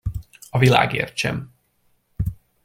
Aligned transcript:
A 0.49 0.57
világért 0.57 1.15
sem! 1.17 1.51